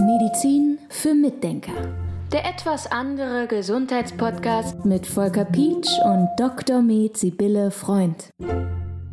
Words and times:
Medizin 0.00 0.78
für 0.90 1.14
Mitdenker. 1.14 1.72
Der 2.30 2.44
etwas 2.44 2.86
andere 2.86 3.46
Gesundheitspodcast 3.46 4.84
mit 4.84 5.06
Volker 5.06 5.46
Pietsch 5.46 5.88
und 6.04 6.28
Dr. 6.36 6.82
Med 6.82 7.16
Sibylle 7.16 7.70
Freund. 7.70 8.28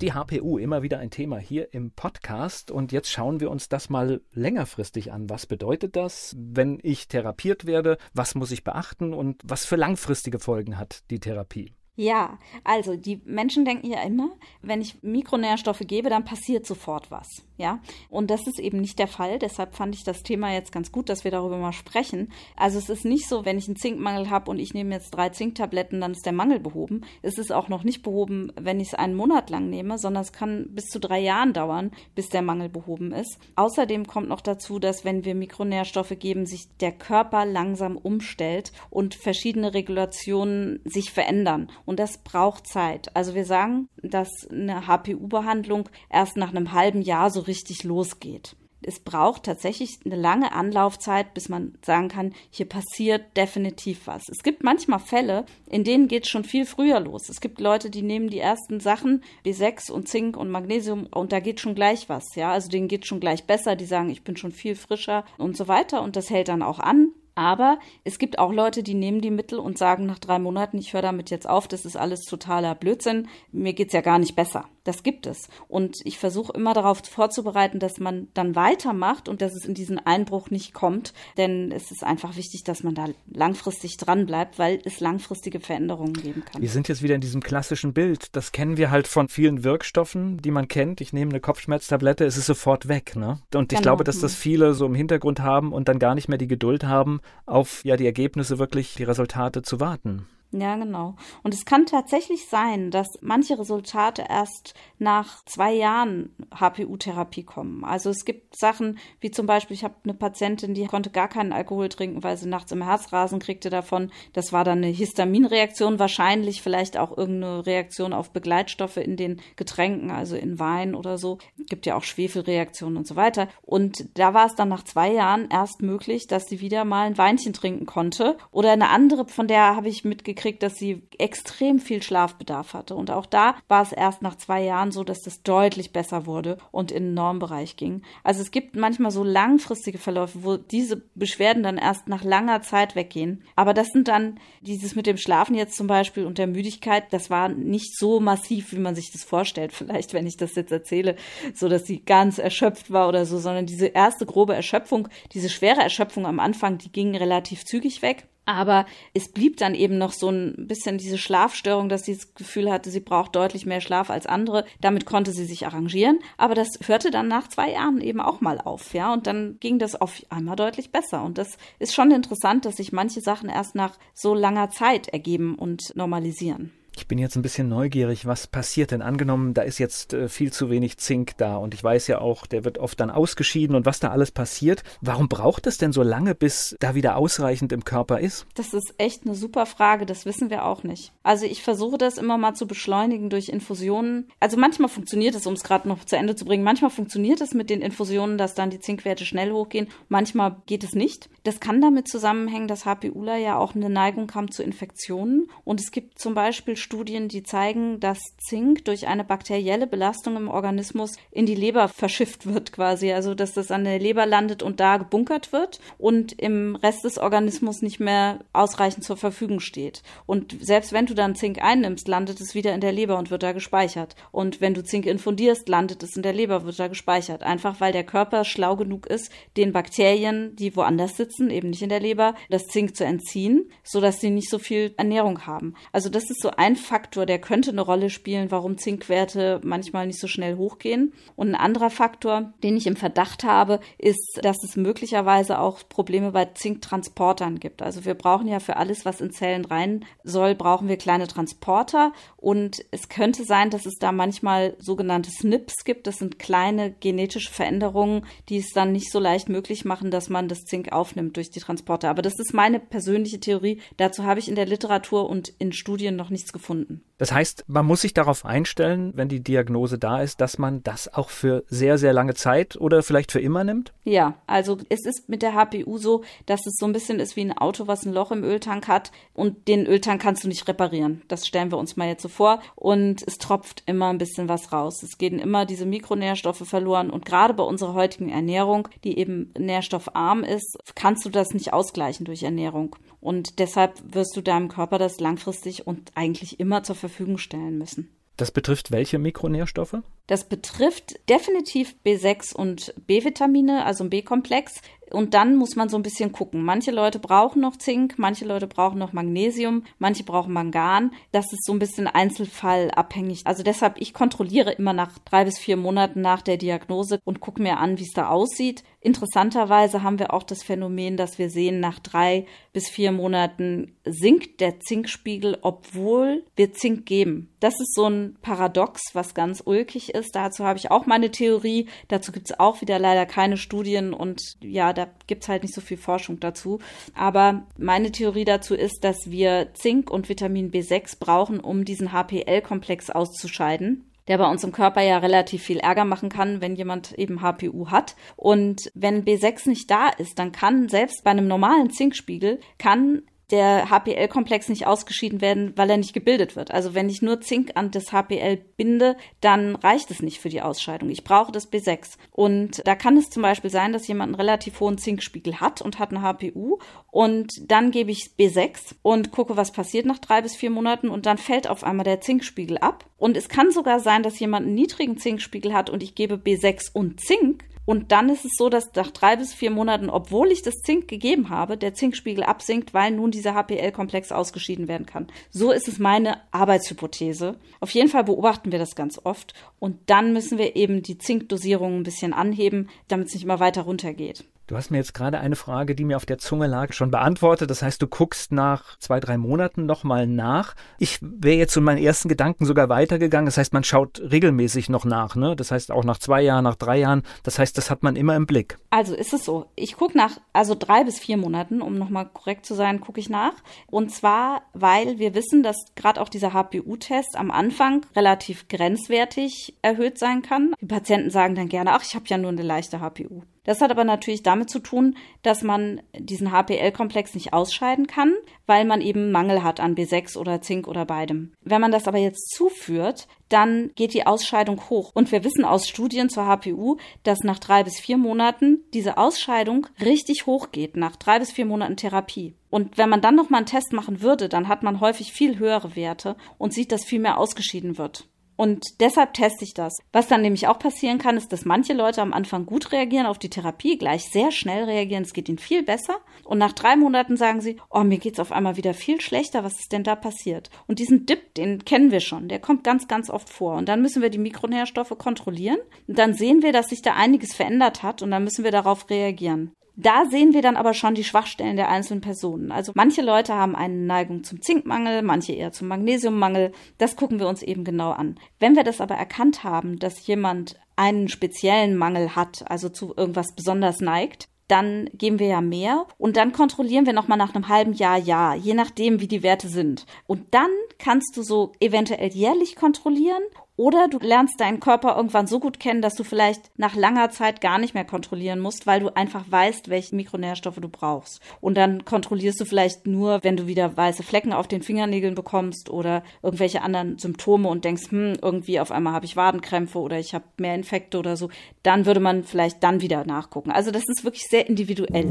Die 0.02 0.12
HPU 0.12 0.58
immer 0.58 0.82
wieder 0.82 1.00
ein 1.00 1.12
Thema 1.12 1.38
hier 1.38 1.74
im 1.74 1.92
Podcast 1.92 2.72
und 2.72 2.92
jetzt 2.92 3.10
schauen 3.10 3.40
wir 3.40 3.50
uns 3.52 3.70
das 3.70 3.90
mal 3.90 4.20
längerfristig 4.33 5.13
an. 5.13 5.29
Was 5.29 5.46
bedeutet 5.46 5.96
das, 5.96 6.36
wenn 6.38 6.78
ich 6.84 7.08
therapiert 7.08 7.66
werde? 7.66 7.97
Was 8.13 8.36
muss 8.36 8.52
ich 8.52 8.66
beachten 8.66 9.13
und 9.13 9.42
was 9.46 9.66
für 9.66 9.78
langfristige 9.78 10.40
Folgen 10.40 10.78
hat 10.78 11.10
die 11.10 11.22
Therapie? 11.22 11.79
Ja, 12.00 12.40
also 12.63 12.96
die 12.96 13.20
Menschen 13.26 13.65
denken 13.65 13.88
ja 13.88 14.02
immer, 14.04 14.29
wenn 14.62 14.79
ich 14.79 15.04
Mikronährstoffe 15.04 15.82
gebe, 15.86 16.09
dann 16.09 16.23
passiert 16.23 16.66
sofort 16.66 17.12
was. 17.12 17.44
Ja, 17.58 17.82
und 18.09 18.32
das 18.32 18.48
ist 18.48 18.58
eben 18.58 18.80
nicht 18.80 19.00
der 19.00 19.09
Fall. 19.09 19.38
Deshalb 19.38 19.76
fand 19.76 19.94
ich 19.94 20.05
das 20.05 20.23
Thema 20.23 20.54
jetzt 20.54 20.72
ganz 20.72 20.94
gut, 20.94 21.09
dass 21.09 21.26
wir 21.26 21.32
darüber 21.32 21.58
mal 21.58 21.73
sprechen. 21.73 22.32
Also 22.56 22.78
es 22.78 22.88
ist 22.88 23.04
nicht 23.04 23.28
so, 23.28 23.44
wenn 23.44 23.58
ich 23.58 23.68
einen 23.68 23.76
Zinkmangel 23.76 24.30
habe 24.30 24.50
und 24.50 24.59
ich 24.59 24.73
nehme 24.73 24.96
jetzt 24.96 25.09
drei 25.09 25.28
Zinktabletten, 25.28 26.00
dann 26.00 26.14
ist 26.14 26.26
der 26.26 26.32
Mangel 26.32 26.62
behoben. 26.62 27.02
Es 27.22 27.38
ist 27.38 27.52
auch 27.52 27.68
noch 27.68 27.84
nicht 27.84 28.02
behoben, 28.02 28.54
wenn 28.56 28.80
ich 28.80 28.88
es 28.88 28.94
einen 28.94 29.14
Monat 29.14 29.50
lang 29.50 29.70
nehme, 29.70 29.98
sondern 29.98 30.23
es 30.23 30.31
kann 30.31 30.70
bis 30.70 30.86
zu 30.86 31.02
drei 31.02 31.20
Jahren 31.20 31.52
dauern, 31.52 31.92
bis 32.16 32.30
der 32.30 32.44
Mangel 32.44 32.70
behoben 32.70 33.12
ist. 33.12 33.38
Außerdem 33.58 34.08
kommt 34.08 34.30
noch 34.30 34.40
dazu, 34.40 34.80
dass 34.80 35.04
wenn 35.04 35.26
wir 35.26 35.36
Mikronährstoffe 35.36 36.18
geben, 36.18 36.45
sich 36.45 36.70
der 36.80 36.94
Körper 36.94 37.45
langsam 37.45 37.98
umstellt 37.98 38.72
und 38.90 39.16
verschiedene 39.16 39.73
Regulationen 39.73 40.80
sich 40.86 41.12
verändern. 41.12 41.70
Und 41.90 42.00
das 42.00 42.20
braucht 42.20 42.68
Zeit. 42.68 43.16
Also 43.16 43.34
wir 43.34 43.46
sagen, 43.46 43.90
dass 44.04 44.30
eine 44.52 44.86
HPU-Behandlung 44.86 45.90
erst 46.12 46.38
nach 46.38 46.52
einem 46.52 46.72
halben 46.72 47.02
Jahr 47.02 47.32
so 47.32 47.40
richtig 47.40 47.84
losgeht. 47.84 48.56
Es 48.84 49.00
braucht 49.00 49.42
tatsächlich 49.42 49.98
eine 50.06 50.16
lange 50.16 50.52
Anlaufzeit, 50.52 51.34
bis 51.34 51.50
man 51.50 51.80
sagen 51.84 52.08
kann, 52.08 52.36
hier 52.52 52.70
passiert 52.70 53.36
definitiv 53.36 54.06
was. 54.06 54.30
Es 54.30 54.44
gibt 54.44 54.64
manchmal 54.64 55.00
Fälle, 55.00 55.48
in 55.68 55.84
denen 55.84 56.08
geht 56.08 56.26
es 56.26 56.30
schon 56.30 56.44
viel 56.44 56.68
früher 56.68 57.00
los. 57.00 57.28
Es 57.28 57.42
gibt 57.42 57.59
Leute, 57.59 57.90
die 57.90 58.03
nehmen 58.03 58.30
die 58.30 58.38
ersten 58.38 58.80
Sachen, 58.80 59.24
B6 59.44 59.92
und 59.92 60.08
Zink 60.08 60.38
und 60.38 60.52
Magnesium, 60.52 61.08
und 61.08 61.31
da 61.31 61.40
geht 61.40 61.59
schon 61.59 61.74
gleich 61.74 62.08
was. 62.08 62.36
Ja, 62.36 62.52
also 62.52 62.70
denen 62.70 62.88
geht 62.88 63.08
schon 63.08 63.20
gleich 63.20 63.46
besser. 63.46 63.76
Die 63.76 63.86
sagen, 63.86 64.12
ich 64.12 64.24
bin 64.24 64.38
schon 64.38 64.52
viel 64.52 64.76
frischer 64.76 65.26
und 65.40 65.58
so 65.58 65.68
weiter. 65.68 66.03
Und 66.03 66.16
das 66.16 66.30
hält 66.30 66.50
dann 66.50 66.62
auch 66.62 66.78
an. 66.78 67.14
Aber 67.40 67.80
es 68.04 68.20
gibt 68.20 68.38
auch 68.38 68.52
Leute, 68.52 68.84
die 68.84 68.95
nehmen 68.95 69.22
die 69.22 69.32
Mittel 69.32 69.59
und 69.59 69.78
sagen 69.78 70.06
nach 70.06 70.20
drei 70.20 70.40
Monaten, 70.40 70.78
ich 70.78 70.92
höre 70.92 71.02
damit 71.02 71.30
jetzt 71.30 71.48
auf, 71.48 71.70
das 71.70 71.86
ist 71.86 71.96
alles 71.96 72.26
totaler 72.26 72.76
Blödsinn, 72.76 73.30
mir 73.54 73.72
geht's 73.72 73.94
ja 73.94 74.02
gar 74.02 74.20
nicht 74.20 74.36
besser. 74.36 74.66
Das 74.90 75.04
gibt 75.04 75.28
es. 75.28 75.50
Und 75.68 76.00
ich 76.04 76.18
versuche 76.18 76.52
immer 76.54 76.73
darauf 76.73 77.04
vorzubereiten, 77.08 77.78
dass 77.78 78.00
man 78.00 78.28
dann 78.34 78.56
weitermacht 78.56 79.30
und 79.30 79.40
dass 79.44 79.54
es 79.54 79.64
in 79.64 79.76
diesen 79.76 80.00
Einbruch 80.00 80.50
nicht 80.50 80.73
kommt. 80.73 81.14
Denn 81.38 81.72
es 81.72 81.92
ist 81.92 82.04
einfach 82.04 82.38
wichtig, 82.38 82.64
dass 82.64 82.81
man 82.81 82.96
da 82.96 83.06
langfristig 83.31 83.98
dran 83.98 84.26
bleibt, 84.26 84.58
weil 84.58 84.81
es 84.86 85.00
langfristige 85.00 85.59
Veränderungen 85.59 86.14
geben 86.14 86.44
kann. 86.44 86.59
Wir 86.59 86.72
sind 86.72 86.88
jetzt 86.88 87.04
wieder 87.04 87.14
in 87.14 87.22
diesem 87.22 87.44
klassischen 87.44 87.94
Bild. 87.94 88.36
Das 88.36 88.52
kennen 88.52 88.78
wir 88.78 88.90
halt 88.90 89.08
von 89.08 89.28
vielen 89.28 89.64
Wirkstoffen, 89.64 90.42
die 90.42 90.50
man 90.50 90.68
kennt. 90.68 91.02
Ich 91.02 91.14
nehme 91.14 91.30
eine 91.30 91.40
Kopfschmerztablette, 91.40 92.26
es 92.26 92.36
ist 92.36 92.48
sofort 92.48 92.88
weg. 92.88 93.16
Ne? 93.16 93.38
Und 93.53 93.72
ich 93.72 93.78
genau. 93.78 93.81
glaube, 93.81 94.03
dass 94.03 94.20
das 94.20 94.34
viele 94.34 94.74
so 94.74 94.88
im 94.88 94.96
Hintergrund 94.96 95.40
haben 95.40 95.72
und 95.72 95.88
dann 95.88 96.00
gar 96.00 96.16
nicht 96.16 96.30
mehr 96.30 96.40
die 96.40 96.48
Geduld 96.48 96.84
haben, 96.84 97.20
auf 97.46 97.86
ja 97.86 97.96
die 97.96 98.08
Ergebnisse 98.08 98.58
wirklich, 98.58 98.96
die 98.96 99.03
Resultate 99.03 99.62
zu 99.62 99.80
warten. 99.80 100.26
Ja, 100.52 100.78
genau. 100.78 101.16
Und 101.44 101.53
es 101.53 101.64
kann 101.64 101.86
tatsächlich 101.86 102.47
sein, 102.50 102.89
dass 102.89 103.19
manche 103.22 103.59
Resultate 103.59 104.25
erst 104.28 104.73
nach 104.97 105.45
zwei 105.45 105.72
Jahren 105.73 106.36
HPU-Therapie 106.52 107.44
kommen. 107.44 107.86
Also 107.86 108.09
es 108.09 108.25
gibt 108.25 108.58
Sachen 108.58 108.97
wie 109.19 109.30
zum 109.30 109.45
Beispiel, 109.45 109.75
ich 109.75 109.83
habe 109.83 109.94
eine 110.03 110.16
Patientin, 110.16 110.73
die 110.73 110.88
konnte 110.88 111.11
gar 111.11 111.28
keinen 111.28 111.53
Alkohol 111.53 111.88
trinken, 111.89 112.23
weil 112.23 112.36
sie 112.36 112.50
nachts 112.50 112.72
im 112.72 112.83
Herzrasen 112.83 113.38
kriegte 113.38 113.69
davon. 113.69 114.11
Das 114.33 114.52
war 114.52 114.64
dann 114.64 114.80
eine 114.80 114.88
Histaminreaktion, 114.88 116.00
wahrscheinlich 116.00 116.63
vielleicht 116.63 116.97
auch 116.97 117.16
irgendeine 117.16 117.68
Reaktion 117.68 118.12
auf 118.12 118.31
Begleitstoffe 118.31 118.97
in 118.97 119.18
den 119.18 119.41
Getränken, 119.56 120.09
also 120.09 120.35
in 120.35 120.57
Wein 120.57 120.95
oder 120.95 121.19
so. 121.19 121.38
Gibt 121.68 121.85
ja 121.85 121.95
auch 121.95 122.03
Schwefelreaktionen 122.03 122.97
und 122.97 123.06
so 123.06 123.16
weiter. 123.16 123.50
Und 123.62 124.18
da 124.18 124.34
war 124.34 124.47
es 124.47 124.56
dann 124.56 124.69
nach 124.69 124.84
zwei 124.84 125.12
Jahren 125.12 125.47
erst 125.51 125.84
möglich, 125.84 126.25
dass 126.25 126.47
sie 126.47 126.59
wieder 126.59 126.85
mal 126.85 127.06
ein 127.06 127.19
Weinchen 127.19 127.53
trinken 127.53 127.85
konnte. 127.85 128.35
Oder 128.50 128.72
eine 128.72 128.90
andere, 128.90 129.28
von 129.28 129.47
der 129.47 129.75
habe 129.75 129.90
ich 129.90 130.03
mitgekriegt, 130.03 130.38
mitgekriegt, 130.39 130.63
dass 130.63 130.77
sie 130.77 131.03
extrem 131.17 131.79
viel 131.79 132.01
Schlafbedarf 132.01 132.73
hatte. 132.73 132.95
Und 132.95 133.11
auch 133.11 133.25
da 133.25 133.55
war 133.67 133.83
es 133.83 133.91
erst 133.91 134.22
nach 134.22 134.35
zwei 134.35 134.63
Jahren 134.63 134.91
so, 134.91 135.03
dass 135.03 135.22
das 135.22 135.44
deutlich 135.44 135.91
besser 135.91 136.25
wurde 136.25 136.57
und 136.72 136.91
in 136.91 137.03
den 137.03 137.13
Normbereich 137.13 137.75
ging. 137.75 138.03
Also 138.23 138.41
es 138.41 138.51
gibt 138.51 138.75
manchmal 138.75 139.11
so 139.11 139.23
langfristige 139.23 139.97
Verläufe, 139.97 140.44
wo 140.44 140.57
diese 140.57 140.97
Beschwerden 141.16 141.63
dann 141.63 141.77
erst 141.77 142.07
nach 142.07 142.23
langer 142.23 142.61
Zeit 142.61 142.95
weggehen. 142.95 143.44
Aber 143.55 143.73
das 143.73 143.88
sind 143.88 144.07
dann 144.07 144.39
dieses 144.61 144.95
mit 144.95 145.05
dem 145.05 145.17
Schlafen 145.17 145.55
jetzt 145.55 145.75
zum 145.75 145.88
Beispiel 145.88 146.25
und 146.25 146.38
der 146.38 146.47
Müdigkeit, 146.47 147.11
das 147.11 147.29
war 147.29 147.50
nicht 147.50 147.97
so 147.97 148.19
massiv, 148.19 148.71
wie 148.71 148.79
man 148.79 148.95
sich 148.95 149.11
das 149.11 149.23
vorstellt, 149.23 149.73
vielleicht, 149.73 150.13
wenn 150.13 150.27
ich 150.27 150.38
das 150.38 150.56
jetzt 150.56 150.71
erzähle, 150.71 151.16
so 151.53 151.67
dass 151.67 151.85
sie 151.85 152.03
ganz 152.03 152.38
erschöpft 152.38 152.91
war 152.91 153.09
oder 153.09 153.25
so, 153.25 153.39
sondern 153.39 153.66
diese 153.66 153.88
erste 153.88 154.25
grobe 154.25 154.56
Erschöpfung, 154.56 155.09
diese 155.33 155.50
schwere 155.50 155.81
Erschöpfung 155.81 156.25
am 156.25 156.39
Anfang, 156.39 156.77
die 156.77 156.91
ging 156.91 157.16
relativ 157.16 157.66
zügig 157.66 158.01
weg. 158.01 158.28
Aber 158.50 158.88
es 159.14 159.32
blieb 159.32 159.58
dann 159.58 159.76
eben 159.76 160.00
noch 160.00 160.12
so 160.12 160.30
ein 160.30 160.56
bisschen 160.58 160.98
diese 160.98 161.20
Schlafstörung, 161.20 161.88
dass 161.88 162.06
sie 162.06 162.16
das 162.16 162.34
Gefühl 162.34 162.72
hatte, 162.72 162.90
sie 162.90 163.00
braucht 163.00 163.36
deutlich 163.36 163.68
mehr 163.68 163.80
Schlaf 163.80 164.10
als 164.10 164.26
andere. 164.26 164.66
Damit 164.82 165.06
konnte 165.06 165.32
sie 165.32 165.46
sich 165.46 165.68
arrangieren. 165.68 166.18
Aber 166.36 166.56
das 166.56 166.80
hörte 166.88 167.12
dann 167.12 167.28
nach 167.28 167.48
zwei 167.48 167.70
Jahren 167.72 168.02
eben 168.02 168.20
auch 168.20 168.42
mal 168.42 168.60
auf, 168.60 168.96
ja. 168.96 169.14
Und 169.14 169.28
dann 169.28 169.58
ging 169.60 169.78
das 169.78 169.96
auf 169.96 170.24
einmal 170.32 170.56
deutlich 170.56 170.92
besser. 170.92 171.24
Und 171.24 171.38
das 171.38 171.60
ist 171.78 171.94
schon 171.94 172.10
interessant, 172.10 172.66
dass 172.66 172.78
sich 172.78 172.92
manche 172.92 173.22
Sachen 173.22 173.50
erst 173.50 173.76
nach 173.76 174.00
so 174.16 174.34
langer 174.34 174.72
Zeit 174.72 175.10
ergeben 175.10 175.54
und 175.54 175.96
normalisieren. 175.96 176.74
Ich 177.00 177.08
bin 177.08 177.18
jetzt 177.18 177.38
ein 177.38 177.42
bisschen 177.42 177.70
neugierig, 177.70 178.26
was 178.26 178.46
passiert 178.46 178.92
denn? 178.92 179.02
Angenommen, 179.02 179.54
da 179.54 179.62
ist 179.62 179.78
jetzt 179.78 180.12
äh, 180.12 180.28
viel 180.28 180.52
zu 180.52 180.70
wenig 180.70 180.98
Zink 180.98 181.38
da 181.38 181.56
und 181.56 181.74
ich 181.74 181.82
weiß 181.82 182.08
ja 182.08 182.20
auch, 182.20 182.46
der 182.46 182.66
wird 182.66 182.78
oft 182.78 183.00
dann 183.00 183.10
ausgeschieden 183.10 183.74
und 183.74 183.86
was 183.86 184.02
da 184.02 184.10
alles 184.10 184.32
passiert. 184.32 184.84
Warum 185.00 185.30
braucht 185.30 185.66
es 185.66 185.78
denn 185.78 185.94
so 185.94 186.04
lange, 186.04 186.36
bis 186.36 186.76
da 186.82 186.96
wieder 186.96 187.16
ausreichend 187.16 187.72
im 187.72 187.86
Körper 187.86 188.20
ist? 188.20 188.46
Das 188.56 188.74
ist 188.74 188.96
echt 188.98 189.26
eine 189.26 189.34
super 189.34 189.66
Frage, 189.66 190.06
das 190.06 190.26
wissen 190.26 190.50
wir 190.50 190.66
auch 190.66 190.84
nicht. 190.84 191.14
Also 191.24 191.46
ich 191.46 191.64
versuche 191.64 191.98
das 191.98 192.18
immer 192.18 192.38
mal 192.38 192.54
zu 192.54 192.68
beschleunigen 192.68 193.30
durch 193.30 193.48
Infusionen. 193.48 194.28
Also 194.42 194.58
manchmal 194.58 194.90
funktioniert 194.90 195.36
es, 195.36 195.48
um 195.48 195.54
es 195.54 195.64
gerade 195.64 195.88
noch 195.88 196.04
zu 196.04 196.18
Ende 196.18 196.36
zu 196.36 196.44
bringen, 196.44 196.66
manchmal 196.66 196.92
funktioniert 196.92 197.40
es 197.40 197.54
mit 197.54 197.70
den 197.70 197.81
Infusionen, 197.81 198.38
dass 198.38 198.56
dann 198.56 198.72
die 198.72 198.81
Zinkwerte 198.81 199.26
schnell 199.26 199.54
hochgehen, 199.54 199.88
manchmal 200.10 200.58
geht 200.66 200.84
es 200.84 200.96
nicht. 200.96 201.30
Das 201.46 201.62
kann 201.62 201.80
damit 201.80 202.10
zusammenhängen, 202.10 202.68
dass 202.68 202.84
HPUler 202.84 203.38
ja 203.38 203.58
auch 203.58 203.74
eine 203.74 203.90
Neigung 203.90 204.30
haben 204.36 204.52
zu 204.52 204.64
Infektionen 204.64 205.48
und 205.64 205.80
es 205.80 205.92
gibt 205.92 206.20
zum 206.20 206.34
Beispiel 206.34 206.76
Studien, 206.89 207.27
die 207.27 207.44
zeigen, 207.44 208.00
dass 208.00 208.17
Zink 208.39 208.83
durch 208.85 209.05
eine 209.05 209.23
bakterielle 209.23 209.85
Belastung 209.85 210.35
im 210.35 210.47
Organismus 210.47 211.17
in 211.29 211.45
die 211.45 211.53
Leber 211.53 211.88
verschifft 211.88 212.47
wird 212.47 212.72
quasi. 212.72 213.11
Also 213.11 213.35
dass 213.35 213.53
das 213.53 213.69
an 213.69 213.83
der 213.83 214.00
Leber 214.00 214.25
landet 214.25 214.63
und 214.63 214.79
da 214.79 214.97
gebunkert 214.97 215.53
wird 215.53 215.79
und 216.00 216.41
im 216.41 216.75
Rest 216.75 217.05
des 217.05 217.19
Organismus 217.19 217.83
nicht 217.83 218.00
mehr 218.00 218.39
ausreichend 218.53 219.03
zur 219.03 219.17
Verfügung 219.17 219.59
steht. 219.59 220.01
Und 220.25 220.57
selbst 220.61 220.91
wenn 220.91 221.05
du 221.05 221.13
dann 221.13 221.35
Zink 221.35 221.61
einnimmst, 221.61 222.07
landet 222.07 222.41
es 222.41 222.55
wieder 222.55 222.73
in 222.73 222.81
der 222.81 222.91
Leber 222.91 223.19
und 223.19 223.29
wird 223.29 223.44
da 223.44 223.51
gespeichert. 223.51 224.16
Und 224.31 224.59
wenn 224.59 224.73
du 224.73 224.83
Zink 224.83 225.06
infundierst, 225.06 225.69
landet 225.69 226.01
es 226.01 226.16
in 226.16 226.23
der 226.23 226.33
Leber, 226.33 226.66
wird 226.66 226.79
da 226.79 226.88
gespeichert. 226.88 227.44
Einfach 227.44 227.79
weil 227.79 227.94
der 227.94 228.03
Körper 228.03 228.45
schlau 228.45 228.75
genug 228.75 229.06
ist, 229.06 229.31
den 229.57 229.73
Bakterien, 229.73 230.56
die 230.56 230.75
woanders 230.75 231.17
sitzen, 231.17 231.51
eben 231.51 231.69
nicht 231.69 231.83
in 231.83 231.89
der 231.89 232.00
Leber, 232.00 232.33
das 232.50 232.66
Zink 232.66 232.95
zu 232.95 233.06
entziehen, 233.06 233.69
sodass 233.83 234.19
sie 234.19 234.31
nicht 234.31 234.50
so 234.50 234.57
viel 234.57 234.95
Ernährung 234.97 235.45
haben. 235.45 235.75
Also 235.91 236.09
das 236.09 236.31
ist 236.31 236.41
so 236.41 236.50
ein 236.50 236.78
Faktor, 236.79 237.25
der 237.25 237.40
könnte 237.40 237.72
eine 237.72 237.81
Rolle 237.81 238.09
spielen, 238.09 238.51
warum 238.51 238.78
Zinkwerte 238.78 239.59
manchmal 239.63 240.07
nicht 240.07 240.19
so 240.19 240.28
schnell 240.28 240.57
hochgehen. 240.57 241.13
Und 241.35 241.50
ein 241.50 241.56
anderer 241.56 241.90
Faktor, 241.90 242.53
den 242.63 242.78
ich 242.78 242.88
im 242.88 242.95
Verdacht 242.95 243.44
habe, 243.44 243.79
ist, 243.97 244.39
dass 244.42 244.57
es 244.63 244.75
möglicherweise 244.75 245.59
auch 245.59 245.80
Probleme 245.88 246.31
bei 246.31 246.45
Zinktransportern 246.45 247.59
gibt. 247.59 247.81
Also 247.81 248.06
wir 248.06 248.13
brauchen 248.13 248.48
ja 248.48 248.59
für 248.59 248.77
alles, 248.77 249.06
was 249.06 249.21
in 249.21 249.31
Zellen 249.31 249.65
rein 249.65 250.06
soll, 250.24 250.56
brauchen 250.56 250.88
wir 250.88 250.98
kleine 250.98 251.27
Transporter. 251.27 252.13
Und 252.38 252.86
es 252.92 253.09
könnte 253.09 253.44
sein, 253.44 253.69
dass 253.69 253.86
es 253.86 253.95
da 254.00 254.12
manchmal 254.12 254.75
sogenannte 254.80 255.30
SNPs 255.30 255.83
gibt. 255.83 256.07
Das 256.07 256.15
sind 256.15 256.39
kleine 256.39 256.92
genetische 257.00 257.51
Veränderungen, 257.51 258.25
die 258.48 258.57
es 258.57 258.71
dann 258.74 258.92
nicht 258.94 259.12
so 259.12 259.19
leicht 259.19 259.50
möglich 259.50 259.86
machen, 259.86 260.12
dass 260.12 260.30
man 260.30 260.48
das 260.48 260.59
Zink 260.62 260.92
aufnimmt 260.92 261.36
durch 261.36 261.50
die 261.50 261.59
Transporter. 261.59 262.09
Aber 262.09 262.21
das 262.21 262.39
ist 262.39 262.54
meine 262.54 262.80
persönliche 262.80 263.39
Theorie. 263.39 263.81
Dazu 263.98 264.24
habe 264.24 264.39
ich 264.39 264.48
in 264.48 264.56
der 264.56 264.65
Literatur 264.65 265.30
und 265.30 265.50
in 265.59 265.74
Studien 265.74 266.15
noch 266.15 266.30
nichts 266.30 266.54
gefunden 266.54 266.58
gefunden. 266.59 267.01
Das 267.19 267.33
heißt, 267.33 267.65
man 267.67 267.85
muss 267.85 268.01
sich 268.01 268.13
darauf 268.13 268.45
einstellen, 268.45 269.11
wenn 269.13 269.27
die 269.27 269.41
Diagnose 269.41 270.00
da 270.00 270.21
ist, 270.21 270.39
dass 270.39 270.57
man 270.57 270.83
das 270.83 271.13
auch 271.13 271.29
für 271.29 271.65
sehr, 271.67 271.97
sehr 271.97 272.13
lange 272.13 272.33
Zeit 272.33 272.77
oder 272.79 273.03
vielleicht 273.03 273.33
für 273.33 273.41
immer 273.41 273.65
nimmt? 273.65 273.91
Ja, 274.06 274.35
also 274.47 274.77
es 274.88 275.06
ist 275.06 275.27
mit 275.27 275.41
der 275.41 275.53
HPU 275.53 275.97
so, 275.97 276.23
dass 276.45 276.65
es 276.65 276.75
so 276.77 276.85
ein 276.85 276.94
bisschen 276.94 277.19
ist 277.19 277.35
wie 277.35 277.41
ein 277.41 277.57
Auto, 277.57 277.88
was 277.88 278.06
ein 278.06 278.13
Loch 278.13 278.31
im 278.31 278.45
Öltank 278.45 278.88
hat 278.88 279.11
und 279.33 279.67
den 279.67 279.85
Öltank 279.85 280.21
kannst 280.21 280.45
du 280.45 280.47
nicht 280.47 280.65
reparieren. 280.69 281.21
Das 281.27 281.45
stellen 281.45 281.71
wir 281.71 281.77
uns 281.77 281.97
mal 281.97 282.07
jetzt 282.07 282.21
so 282.21 282.29
vor 282.29 282.61
und 282.75 283.21
es 283.27 283.38
tropft 283.38 283.83
immer 283.85 284.07
ein 284.07 284.17
bisschen 284.17 284.47
was 284.47 284.71
raus. 284.71 285.03
Es 285.03 285.17
gehen 285.17 285.39
immer 285.39 285.65
diese 285.65 285.85
Mikronährstoffe 285.85 286.65
verloren 286.65 287.09
und 287.09 287.25
gerade 287.25 287.53
bei 287.53 287.63
unserer 287.63 287.95
heutigen 287.95 288.29
Ernährung, 288.29 288.88
die 289.03 289.17
eben 289.17 289.51
nährstoffarm 289.57 290.45
ist, 290.45 290.77
kannst 290.95 291.25
du 291.25 291.29
das 291.29 291.53
nicht 291.53 291.73
ausgleichen 291.73 292.25
durch 292.25 292.44
Ernährung. 292.44 292.95
Und 293.21 293.59
deshalb 293.59 294.01
wirst 294.13 294.38
du 294.38 294.41
deinem 294.41 294.69
Körper 294.69 294.97
das 294.97 295.19
langfristig 295.19 295.85
und 295.85 296.11
eigentlich 296.15 296.49
immer 296.57 296.84
zur 296.84 296.96
Verfügung 296.96 297.38
stellen 297.38 297.78
müssen. 297.78 298.10
Das 298.38 298.51
betrifft 298.51 298.92
welche 298.92 299.19
Mikronährstoffe? 299.19 299.98
Das 300.30 300.44
betrifft 300.44 301.28
definitiv 301.28 301.96
B6 302.06 302.56
und 302.56 302.94
B-Vitamine, 303.08 303.84
also 303.84 304.04
ein 304.04 304.12
B-Komplex. 304.12 304.80
Und 305.12 305.34
dann 305.34 305.56
muss 305.56 305.76
man 305.76 305.90
so 305.90 305.98
ein 305.98 306.04
bisschen 306.04 306.31
gucken. 306.31 306.64
Manche 306.64 306.92
Leute 306.92 307.18
brauchen 307.18 307.62
noch 307.62 307.78
Zink, 307.78 308.20
manche 308.20 308.46
Leute 308.46 308.68
brauchen 308.68 309.00
noch 309.00 309.12
Magnesium, 309.12 309.86
manche 309.98 310.24
brauchen 310.24 310.54
Mangan. 310.54 311.14
Das 311.31 311.52
ist 311.52 311.66
so 311.66 311.74
ein 311.74 311.80
bisschen 311.80 312.06
einzelfallabhängig. 312.06 313.42
Also 313.46 313.64
deshalb, 313.64 313.96
ich 314.00 314.14
kontrolliere 314.14 314.74
immer 314.74 314.94
nach 314.94 315.18
drei 315.18 315.46
bis 315.46 315.58
vier 315.58 315.78
Monaten 315.78 316.22
nach 316.22 316.44
der 316.44 316.58
Diagnose 316.58 317.20
und 317.24 317.40
gucke 317.40 317.60
mir 317.60 317.78
an, 317.78 317.98
wie 317.98 318.04
es 318.04 318.14
da 318.14 318.30
aussieht. 318.30 318.84
Interessanterweise 319.02 320.04
haben 320.04 320.20
wir 320.20 320.34
auch 320.34 320.44
das 320.44 320.62
Phänomen, 320.62 321.18
dass 321.18 321.40
wir 321.40 321.50
sehen, 321.50 321.80
nach 321.80 322.00
drei 322.00 322.46
bis 322.74 322.90
vier 322.90 323.12
Monaten 323.12 323.96
sinkt 324.06 324.60
der 324.60 324.80
Zinkspiegel, 324.80 325.58
obwohl 325.62 326.44
wir 326.56 326.74
Zink 326.74 327.06
geben. 327.06 327.50
Das 327.60 327.80
ist 327.80 327.96
so 327.96 328.08
ein 328.08 328.38
Paradox, 328.42 329.02
was 329.14 329.34
ganz 329.34 329.64
ulkig 329.66 330.14
ist. 330.14 330.19
Dazu 330.31 330.66
habe 330.66 330.77
ich 330.77 330.92
auch 330.92 331.06
meine 331.06 331.31
Theorie. 331.31 331.88
Dazu 332.07 332.31
gibt 332.31 332.50
es 332.50 332.60
auch 332.60 332.81
wieder 332.81 333.00
leider 333.00 333.25
keine 333.25 333.57
Studien 333.57 334.13
und 334.13 334.57
ja, 334.62 334.94
da 334.94 335.07
gibt 335.27 335.44
es 335.44 335.50
halt 335.50 335.63
nicht 335.63 335.74
so 335.74 335.81
viel 335.81 335.98
Forschung 335.98 336.39
dazu. 336.39 336.80
Aber 337.16 337.66
meine 337.77 338.12
Theorie 338.12 338.45
dazu 338.45 338.75
ist, 338.75 339.04
dass 339.04 339.31
wir 339.31 339.74
Zink 339.74 340.10
und 340.12 340.30
Vitamin 340.30 340.71
B6 340.71 341.19
brauchen, 341.19 341.60
um 341.60 341.86
diesen 341.86 342.12
HPL-Komplex 342.12 343.10
auszuscheiden 343.10 344.06
der 344.30 344.38
bei 344.38 344.48
uns 344.48 344.63
im 344.63 344.71
Körper 344.71 345.01
ja 345.01 345.18
relativ 345.18 345.63
viel 345.63 345.80
Ärger 345.80 346.06
machen 346.06 346.30
kann, 346.30 346.62
wenn 346.62 346.75
jemand 346.75 347.13
eben 347.13 347.42
HPU 347.42 347.89
hat. 347.89 348.16
Und 348.36 348.92
wenn 348.94 349.25
B6 349.25 349.68
nicht 349.68 349.89
da 349.89 350.07
ist, 350.07 350.38
dann 350.38 350.51
kann 350.51 350.88
selbst 350.88 351.24
bei 351.24 351.31
einem 351.31 351.48
normalen 351.48 351.89
Zinkspiegel 351.89 352.60
kann 352.77 353.24
der 353.51 353.90
HPL-Komplex 353.90 354.69
nicht 354.69 354.86
ausgeschieden 354.86 355.42
werden, 355.42 355.74
weil 355.75 355.90
er 355.90 355.98
nicht 355.98 356.13
gebildet 356.13 356.56
wird. 356.56 356.72
Also 356.72 356.94
wenn 356.94 357.10
ich 357.10 357.22
nur 357.22 357.42
Zink 357.42 357.72
an 357.75 357.92
das 357.92 358.12
HPL 358.12 358.57
binde, 358.78 359.18
dann 359.42 359.75
reicht 359.75 360.12
es 360.12 360.22
nicht 360.22 360.40
für 360.40 360.50
die 360.50 360.62
Ausscheidung. 360.62 361.10
Ich 361.10 361.24
brauche 361.24 361.51
das 361.51 361.72
B6. 361.72 362.18
Und 362.31 362.81
da 362.86 362.96
kann 362.96 363.18
es 363.18 363.30
zum 363.30 363.44
Beispiel 363.44 363.69
sein, 363.69 363.94
dass 363.94 364.07
jemand 364.07 364.30
einen 364.30 364.36
relativ 364.36 364.80
hohen 364.80 364.98
Zinkspiegel 364.98 365.60
hat 365.60 365.81
und 365.81 366.00
hat 366.00 366.12
eine 366.12 366.22
HPU 366.22 366.78
und 367.12 367.72
dann 367.72 367.92
gebe 367.92 368.12
ich 368.12 368.31
B6 368.38 368.96
und 369.01 369.31
gucke, 369.31 369.57
was 369.57 369.72
passiert 369.72 370.06
nach 370.06 370.19
drei 370.19 370.42
bis 370.42 370.56
vier 370.56 370.69
Monaten 370.69 371.10
und 371.10 371.25
dann 371.25 371.38
fällt 371.38 371.68
auf 371.68 371.84
einmal 371.84 372.04
der 372.04 372.22
Zinkspiegel 372.22 372.78
ab. 372.78 373.06
Und 373.18 373.36
es 373.36 373.50
kann 373.50 373.72
sogar 373.72 374.00
sein, 374.00 374.24
dass 374.24 374.40
jemand 374.40 374.66
einen 374.66 374.75
niedrigen 374.75 375.18
Zinkspiegel 375.18 375.74
hat 375.74 375.90
und 375.90 376.04
ich 376.04 376.16
gebe 376.16 376.36
B6 376.36 376.92
und 376.94 377.19
Zink 377.19 377.63
und 377.89 378.12
dann 378.12 378.30
ist 378.30 378.45
es 378.45 378.51
so, 378.56 378.69
dass 378.69 378.94
nach 378.94 379.09
drei 379.09 379.36
bis 379.36 379.51
vier 379.51 379.71
Monaten, 379.71 380.12
obwohl 380.12 380.51
ich 380.51 380.62
das 380.62 380.75
Zink 380.75 381.07
gegeben 381.07 381.50
habe, 381.50 381.75
der 381.75 381.95
Zinkspiegel 381.95 382.44
absinkt, 382.44 382.94
weil 382.94 383.09
nun 383.09 383.31
dieser 383.31 383.56
HPL-Komplex 383.56 384.31
ausgeschieden 384.31 384.88
werden 384.88 385.07
kann. 385.07 385.25
So 385.50 385.71
ist 385.71 385.88
es 385.88 385.97
meine 385.97 386.38
Arbeitshypothese. 386.51 387.56
Auf 387.80 387.89
jeden 387.89 388.09
Fall 388.09 388.25
beobachten 388.25 388.71
wir 388.71 388.77
das 388.77 388.94
ganz 388.94 389.19
oft. 389.24 389.56
Und 389.80 389.97
dann 390.06 390.33
müssen 390.33 390.59
wir 390.59 390.75
eben 390.75 391.01
die 391.01 391.18
Zinkdosierung 391.18 391.97
ein 391.97 392.03
bisschen 392.03 392.31
anheben, 392.31 392.89
damit 393.07 393.30
es 393.30 393.33
nicht 393.33 393.44
immer 393.45 393.59
weiter 393.59 393.81
runtergeht. 393.81 394.44
Du 394.69 394.77
hast 394.77 394.92
mir 394.92 394.98
jetzt 394.98 395.16
gerade 395.16 395.39
eine 395.39 395.56
Frage, 395.56 395.95
die 395.95 396.06
mir 396.06 396.16
auf 396.16 396.27
der 396.27 396.38
Zunge 396.38 396.68
lag, 396.68 396.94
schon 396.94 397.10
beantwortet. 397.10 397.71
Das 397.71 397.81
heißt, 397.81 398.00
du 398.04 398.06
guckst 398.06 398.51
nach 398.51 399.00
zwei, 399.00 399.19
drei 399.19 399.36
Monaten 399.36 399.88
nochmal 399.88 400.27
nach. 400.27 400.75
Ich 401.00 401.18
wäre 401.24 401.57
jetzt 401.57 401.74
zu 401.74 401.81
meinen 401.81 401.98
ersten 401.98 402.30
Gedanken 402.30 402.66
sogar 402.66 402.88
weitergegangen. 402.88 403.48
Das 403.48 403.57
heißt, 403.57 403.74
man 403.74 403.83
schaut 403.83 404.21
regelmäßig 404.21 404.89
noch 404.89 405.06
nach. 405.06 405.36
Ne? 405.36 405.56
Das 405.56 405.71
heißt, 405.71 405.92
auch 405.92 406.04
nach 406.04 406.19
zwei 406.19 406.44
Jahren, 406.44 406.66
nach 406.66 406.75
drei 406.75 407.00
Jahren. 407.00 407.24
Das 407.42 407.57
heißt, 407.57 407.80
das 407.80 407.89
hat 407.89 408.04
man 408.04 408.16
immer 408.16 408.36
im 408.36 408.45
Blick. 408.45 408.77
Also 408.92 409.16
ist 409.16 409.33
es 409.33 409.44
so. 409.44 409.71
Ich 409.75 409.98
gucke 409.98 410.16
nach, 410.16 410.38
also 410.54 410.75
drei 410.75 411.04
bis 411.04 411.18
vier 411.18 411.38
Monaten, 411.38 411.81
um 411.81 411.98
nochmal 411.98 412.30
korrekt 412.31 412.68
zu 412.68 412.75
sein, 412.75 413.01
gucke 413.01 413.19
ich 413.19 413.27
nach. 413.27 413.54
Und 413.88 414.12
zwar, 414.12 414.62
weil 414.74 415.18
wir 415.18 415.33
wissen, 415.33 415.63
dass 415.63 415.77
gerade 415.95 416.21
auch 416.21 416.30
dieser 416.30 416.54
HPU-Test 416.54 417.38
am 417.38 417.50
Anfang 417.50 418.06
relativ 418.16 418.68
grenzwertig 418.68 419.80
erhöht 419.81 420.19
sein 420.19 420.44
kann. 420.44 420.75
Die 420.80 420.86
Patienten 420.86 421.31
sagen 421.31 421.56
dann 421.56 421.69
gerne, 421.69 421.94
ach, 421.94 422.04
ich 422.04 422.13
habe 422.13 422.25
ja 422.27 422.38
nur 422.38 422.51
eine 422.51 422.62
leichte 422.62 423.00
HPU. 423.00 423.42
Das 423.69 423.81
hat 423.81 423.92
aber 423.92 424.04
natürlich 424.04 424.42
damit 424.42 424.68
zu 424.68 424.80
tun, 424.80 425.16
dass 425.44 425.62
man 425.62 426.01
diesen 426.18 426.51
HPL-Komplex 426.51 427.36
nicht 427.36 427.54
ausscheiden 427.54 428.07
kann, 428.07 428.33
weil 428.66 428.83
man 428.83 429.00
eben 429.00 429.31
Mangel 429.31 429.62
hat 429.62 429.80
an 429.80 429.94
B6 429.94 430.39
oder 430.39 430.60
Zink 430.60 430.88
oder 430.88 431.06
beidem. 431.06 431.54
Wenn 431.62 431.80
man 431.80 431.92
das 431.92 432.07
aber 432.07 432.18
jetzt 432.18 432.50
zuführt, 432.50 433.27
dann 433.48 433.92
geht 433.94 434.16
die 434.16 434.25
Ausscheidung 434.25 434.89
hoch. 434.89 435.12
Und 435.13 435.31
wir 435.31 435.44
wissen 435.44 435.66
aus 435.66 435.88
Studien 435.88 436.31
zur 436.31 436.48
HPU, 436.48 436.98
dass 437.21 437.42
nach 437.44 437.60
drei 437.60 437.83
bis 437.83 438.00
vier 438.00 438.18
Monaten 438.18 438.80
diese 438.95 439.19
Ausscheidung 439.19 439.86
richtig 440.04 440.48
hoch 440.48 440.71
geht, 440.71 440.98
nach 440.98 441.16
drei 441.16 441.38
bis 441.38 441.51
vier 441.51 441.68
Monaten 441.68 441.95
Therapie. 441.95 442.56
Und 442.71 442.98
wenn 442.98 443.10
man 443.10 443.21
dann 443.21 443.36
noch 443.36 443.51
mal 443.51 443.57
einen 443.57 443.68
Test 443.68 443.94
machen 443.94 444.24
würde, 444.24 444.50
dann 444.50 444.68
hat 444.68 444.81
man 444.81 445.00
häufig 445.00 445.31
viel 445.31 445.60
höhere 445.60 445.95
Werte 445.95 446.38
und 446.57 446.74
sieht, 446.74 446.92
dass 446.92 447.06
viel 447.06 447.19
mehr 447.19 447.38
ausgeschieden 447.38 448.00
wird. 448.00 448.27
Und 448.59 449.00
deshalb 449.00 449.35
teste 449.35 449.63
ich 449.63 449.73
das. 449.73 450.00
Was 450.11 450.27
dann 450.27 450.41
nämlich 450.41 450.67
auch 450.67 450.79
passieren 450.79 451.17
kann, 451.17 451.38
ist, 451.38 451.53
dass 451.53 451.63
manche 451.63 451.94
Leute 451.94 452.21
am 452.21 452.33
Anfang 452.33 452.65
gut 452.65 452.91
reagieren 452.91 453.25
auf 453.25 453.39
die 453.39 453.50
Therapie, 453.50 453.97
gleich 453.97 454.25
sehr 454.25 454.51
schnell 454.51 454.83
reagieren, 454.83 455.23
es 455.23 455.31
geht 455.31 455.47
ihnen 455.47 455.59
viel 455.59 455.81
besser. 455.81 456.17
Und 456.44 456.57
nach 456.57 456.73
drei 456.73 456.97
Monaten 456.97 457.38
sagen 457.38 457.61
sie, 457.61 457.77
oh, 457.89 458.03
mir 458.03 458.17
geht's 458.17 458.38
auf 458.38 458.51
einmal 458.51 458.75
wieder 458.75 458.94
viel 458.94 459.21
schlechter, 459.21 459.63
was 459.63 459.79
ist 459.79 459.94
denn 459.94 460.03
da 460.03 460.17
passiert? 460.17 460.69
Und 460.88 461.00
diesen 461.00 461.25
Dip, 461.25 461.53
den 461.53 461.85
kennen 461.85 462.11
wir 462.11 462.19
schon, 462.19 462.50
der 462.50 462.59
kommt 462.59 462.83
ganz, 462.83 463.07
ganz 463.07 463.29
oft 463.29 463.47
vor. 463.47 463.75
Und 463.75 463.88
dann 463.88 464.01
müssen 464.01 464.21
wir 464.21 464.29
die 464.29 464.39
Mikronährstoffe 464.39 465.17
kontrollieren. 465.17 465.79
Und 466.09 466.19
dann 466.19 466.33
sehen 466.33 466.61
wir, 466.61 466.73
dass 466.73 466.89
sich 466.89 467.01
da 467.01 467.13
einiges 467.13 467.56
verändert 467.56 468.03
hat 468.03 468.21
und 468.21 468.29
dann 468.29 468.44
müssen 468.44 468.65
wir 468.65 468.71
darauf 468.71 469.09
reagieren. 469.09 469.71
Da 470.01 470.24
sehen 470.30 470.54
wir 470.54 470.62
dann 470.62 470.78
aber 470.78 470.94
schon 470.94 471.13
die 471.13 471.25
Schwachstellen 471.25 471.75
der 471.75 471.90
einzelnen 471.90 472.22
Personen. 472.22 472.72
Also 472.72 472.94
manche 472.96 473.22
Leute 473.22 473.54
haben 473.54 473.75
eine 473.75 473.96
Neigung 473.96 474.46
zum 474.46 474.62
Zinkmangel, 474.62 475.24
manche 475.24 475.51
eher 475.51 475.74
zum 475.74 475.90
Magnesiummangel. 475.90 476.72
Das 476.98 477.18
gucken 477.18 477.38
wir 477.38 477.50
uns 477.50 477.62
eben 477.62 477.84
genau 477.84 478.12
an. 478.12 478.40
Wenn 478.60 478.78
wir 478.78 478.86
das 478.86 479.01
aber 479.01 479.16
erkannt 479.16 479.66
haben, 479.66 480.00
dass 480.00 480.25
jemand 480.25 480.80
einen 480.96 481.28
speziellen 481.28 481.98
Mangel 481.98 482.34
hat, 482.34 482.63
also 482.72 482.88
zu 482.88 483.13
irgendwas 483.18 483.54
besonders 483.54 484.00
neigt, 484.00 484.48
dann 484.69 485.10
geben 485.13 485.40
wir 485.40 485.48
ja 485.48 485.60
mehr 485.60 486.06
und 486.18 486.38
dann 486.38 486.54
kontrollieren 486.54 487.06
wir 487.06 487.13
nochmal 487.13 487.38
nach 487.38 487.54
einem 487.54 487.68
halben 487.68 487.92
Jahr, 487.92 488.18
ja, 488.18 488.54
je 488.54 488.75
nachdem, 488.75 489.19
wie 489.19 489.28
die 489.28 489.44
Werte 489.44 489.68
sind. 489.68 490.06
Und 490.28 490.54
dann 490.54 490.69
kannst 490.98 491.36
du 491.36 491.42
so 491.42 491.74
eventuell 491.81 492.30
jährlich 492.30 492.78
kontrollieren 492.78 493.44
oder 493.80 494.10
du 494.10 494.20
lernst 494.20 494.60
deinen 494.60 494.81
Körper 494.81 495.16
irgendwann 495.16 495.48
so 495.48 495.58
gut 495.62 495.80
kennen, 495.80 496.02
dass 496.02 496.16
du 496.16 496.26
vielleicht 496.26 496.70
nach 496.78 496.98
langer 496.98 497.30
Zeit 497.30 497.62
gar 497.62 497.80
nicht 497.80 497.94
mehr 497.94 498.04
kontrollieren 498.04 498.60
musst, 498.60 498.86
weil 498.86 499.00
du 499.00 499.16
einfach 499.16 499.46
weißt, 499.50 499.88
welche 499.88 500.18
Mikronährstoffe 500.18 500.81
du 500.81 500.90
brauchst. 500.90 501.40
Und 501.62 501.78
dann 501.78 502.04
kontrollierst 502.04 502.59
du 502.59 502.66
vielleicht 502.66 503.07
nur, 503.07 503.42
wenn 503.45 503.56
du 503.56 503.68
wieder 503.68 503.95
weiße 503.95 504.21
Flecken 504.21 504.52
auf 504.52 504.68
den 504.68 504.81
Fingernägeln 504.81 505.33
bekommst 505.33 505.90
oder 505.90 506.24
irgendwelche 506.44 506.81
anderen 506.81 507.18
Symptome 507.19 507.69
und 507.69 507.86
denkst, 507.86 508.12
hm, 508.12 508.36
irgendwie 508.42 508.81
auf 508.81 508.92
einmal 508.92 509.14
habe 509.14 509.26
ich 509.26 509.38
Wadenkrämpfe 509.38 510.00
oder 510.00 510.19
ich 510.19 510.33
habe 510.33 510.44
mehr 510.57 510.76
Infekte 510.76 511.18
oder 511.18 511.38
so. 511.38 511.48
Dann 511.81 512.05
würde 512.05 512.19
man 512.19 512.43
vielleicht 512.43 512.83
dann 512.83 513.00
wieder 513.00 513.25
nachgucken. 513.25 513.71
Also 513.71 513.91
das 513.91 514.03
ist 514.09 514.25
wirklich 514.25 514.43
sehr 514.50 514.67
individuell. 514.67 515.24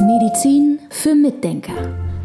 Medizin 0.00 0.78
für 0.88 1.14
Mitdenker 1.14 2.09